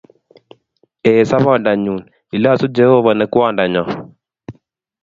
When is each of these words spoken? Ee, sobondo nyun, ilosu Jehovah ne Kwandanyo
Ee, 1.09 1.21
sobondo 1.31 1.71
nyun, 1.83 2.01
ilosu 2.35 2.65
Jehovah 2.75 3.15
ne 3.15 3.25
Kwandanyo 3.33 3.83